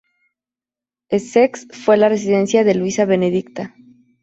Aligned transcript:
Sceaux 1.15 1.67
fue 1.81 1.95
la 1.95 2.09
residencia 2.09 2.63
de 2.63 2.71
Luisa 2.73 3.05
Benedicta. 3.05 3.71